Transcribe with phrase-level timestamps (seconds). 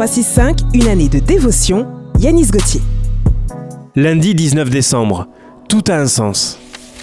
[0.00, 1.86] 365, une année de dévotion,
[2.18, 2.80] Yanis Gauthier.
[3.94, 5.28] Lundi 19 décembre,
[5.68, 6.58] tout a un sens.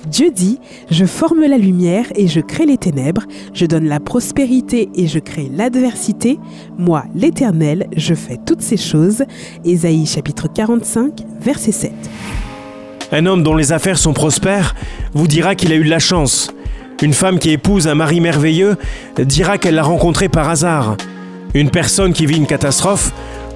[0.08, 0.58] Dieu dit,
[0.90, 3.22] je forme la lumière et je crée les ténèbres,
[3.54, 6.40] je donne la prospérité et je crée l'adversité,
[6.80, 9.26] moi l'Éternel, je fais toutes ces choses.
[9.64, 11.92] Ésaïe chapitre 45, verset 7.
[13.12, 14.74] Un homme dont les affaires sont prospères
[15.14, 16.50] vous dira qu'il a eu de la chance.
[17.04, 18.76] Une femme qui épouse un mari merveilleux
[19.20, 20.98] dira qu'elle l'a rencontré par hasard.
[21.58, 23.12] Une personne qui vit une catastrophe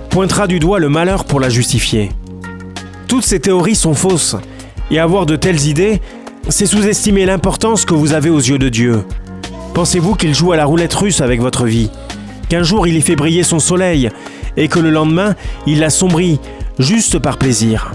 [0.10, 2.10] pointera du doigt le malheur pour la justifier.
[3.08, 4.36] Toutes ces théories sont fausses,
[4.90, 6.02] et avoir de telles idées,
[6.50, 9.04] c'est sous-estimer l'importance que vous avez aux yeux de Dieu.
[9.76, 11.92] Pensez-vous qu'il joue à la roulette russe avec votre vie?
[12.50, 14.10] Qu'un jour il y fait briller son soleil,
[14.58, 15.36] et que le lendemain
[15.68, 16.40] il l'assombrit,
[16.80, 17.92] juste par plaisir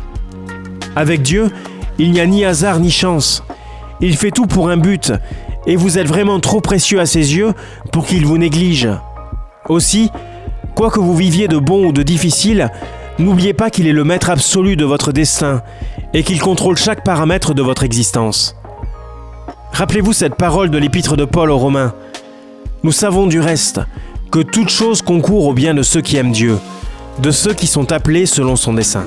[0.95, 1.50] Avec Dieu,
[1.98, 3.42] il n'y a ni hasard ni chance.
[4.00, 5.12] Il fait tout pour un but,
[5.66, 7.55] et vous êtes vraiment trop précieux à ses yeux
[7.91, 8.88] pour qu'il vous néglige.
[9.69, 10.11] Aussi,
[10.75, 12.70] quoi que vous viviez de bon ou de difficile,
[13.19, 15.62] n'oubliez pas qu'il est le maître absolu de votre destin
[16.14, 18.56] et qu'il contrôle chaque paramètre de votre existence.
[19.73, 21.95] Rappelez-vous cette parole de l'épître de Paul aux Romains.
[22.83, 23.81] Nous savons du reste
[24.31, 26.58] que toute chose concourt au bien de ceux qui aiment Dieu,
[27.19, 29.06] de ceux qui sont appelés selon son dessein.